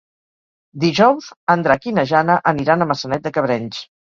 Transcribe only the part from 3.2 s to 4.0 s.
de Cabrenys.